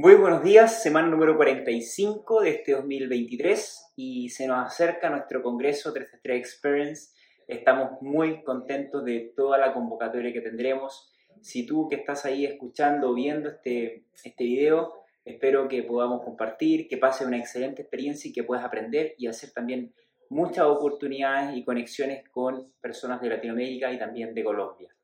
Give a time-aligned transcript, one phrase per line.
[0.00, 5.92] Muy buenos días, semana número 45 de este 2023 y se nos acerca nuestro Congreso
[5.92, 7.10] 363 Experience.
[7.48, 11.12] Estamos muy contentos de toda la convocatoria que tendremos.
[11.42, 14.92] Si tú que estás ahí escuchando viendo este, este video,
[15.24, 19.50] espero que podamos compartir, que pase una excelente experiencia y que puedas aprender y hacer
[19.50, 19.92] también
[20.30, 24.94] muchas oportunidades y conexiones con personas de Latinoamérica y también de Colombia.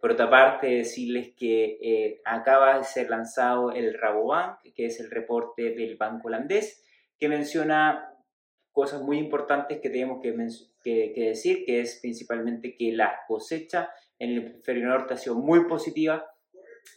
[0.00, 5.10] Por otra parte, decirles que eh, acaba de ser lanzado el Rabobank, que es el
[5.10, 6.84] reporte del banco holandés,
[7.18, 8.14] que menciona
[8.74, 13.88] cosas muy importantes que tenemos que, decir, que es principalmente que la cosecha
[14.18, 16.26] en el hemisferio norte ha sido muy positiva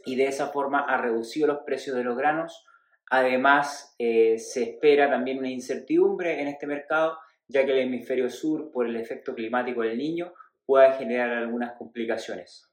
[0.04, 2.66] y de esa forma ha reducido los precios de los granos.
[3.12, 8.72] Además, eh, se espera también una incertidumbre en este mercado, ya que el hemisferio sur,
[8.72, 10.34] por el efecto climático del niño,
[10.66, 12.66] puede generar algunas complicaciones.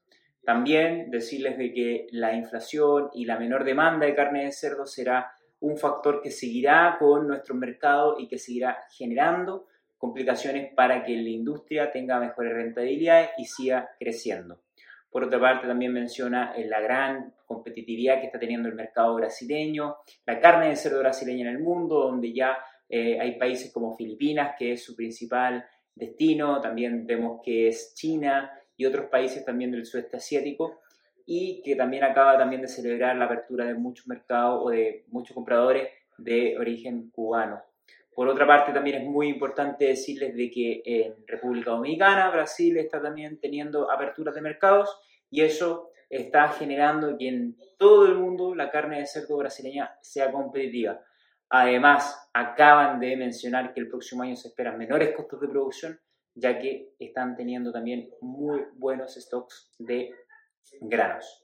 [0.45, 5.31] También decirles de que la inflación y la menor demanda de carne de cerdo será
[5.59, 9.65] un factor que seguirá con nuestro mercado y que seguirá generando
[9.97, 14.61] complicaciones para que la industria tenga mejores rentabilidades y siga creciendo.
[15.09, 19.95] Por otra parte, también menciona eh, la gran competitividad que está teniendo el mercado brasileño,
[20.25, 22.57] la carne de cerdo brasileña en el mundo, donde ya
[22.89, 25.65] eh, hay países como Filipinas, que es su principal
[25.95, 30.81] destino, también vemos que es China, y otros países también del sudeste asiático
[31.25, 35.33] y que también acaba también de celebrar la apertura de muchos mercados o de muchos
[35.33, 37.61] compradores de origen cubano.
[38.13, 43.01] Por otra parte, también es muy importante decirles de que en República Dominicana, Brasil está
[43.01, 44.97] también teniendo aperturas de mercados
[45.29, 50.31] y eso está generando que en todo el mundo la carne de cerdo brasileña sea
[50.31, 51.01] competitiva.
[51.49, 55.99] Además, acaban de mencionar que el próximo año se esperan menores costos de producción
[56.35, 60.13] ya que están teniendo también muy buenos stocks de
[60.81, 61.43] granos.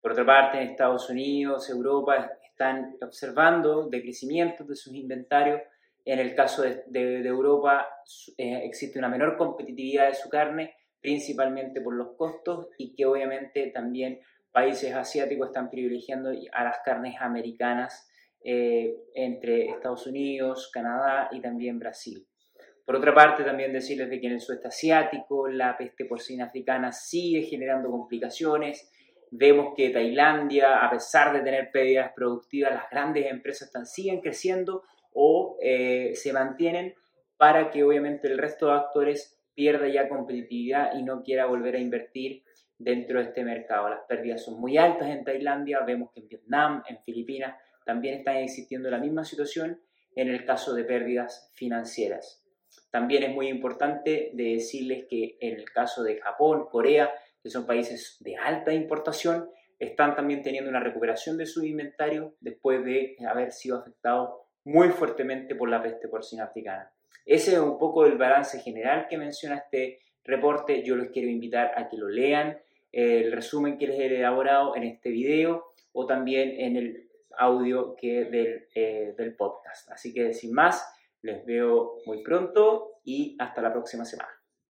[0.00, 5.60] Por otra parte, en Estados Unidos, Europa, están observando decrecimientos de sus inventarios.
[6.04, 7.86] En el caso de, Europa,
[8.36, 13.70] eh, existe una menor competitividad de su carne, principalmente por los costos y que obviamente
[13.74, 14.20] también
[14.52, 18.08] países asiáticos están privilegiando a las carnes americanas
[18.42, 22.26] eh, entre Estados Unidos, Canadá y también Brasil.
[22.88, 26.90] Por otra parte, también decirles de que en el sudeste asiático la peste porcina africana
[26.90, 28.90] sigue generando complicaciones.
[29.30, 35.58] Vemos que Tailandia, a pesar de tener pérdidas productivas, las grandes empresas siguen creciendo o
[35.60, 36.94] eh, se mantienen
[37.36, 41.80] para que obviamente el resto de actores pierda ya competitividad y no quiera volver a
[41.80, 42.42] invertir
[42.78, 43.90] dentro de este mercado.
[43.90, 48.36] Las pérdidas son muy altas en Tailandia, vemos que en Vietnam, en Filipinas, también están
[48.36, 49.78] existiendo la misma situación
[50.16, 52.47] en el caso de pérdidas financieras.
[52.90, 57.12] También es muy importante decirles que en el caso de Japón, Corea,
[57.42, 62.84] que son países de alta importación, están también teniendo una recuperación de su inventario después
[62.84, 64.30] de haber sido afectados
[64.64, 66.92] muy fuertemente por la peste porcina africana.
[67.24, 70.82] Ese es un poco el balance general que menciona este reporte.
[70.82, 72.58] Yo les quiero invitar a que lo lean,
[72.90, 78.24] el resumen que les he elaborado en este video o también en el audio que
[78.24, 79.90] del, eh, del podcast.
[79.90, 80.84] Así que sin más,
[81.22, 84.37] les veo muy pronto y hasta la próxima semana.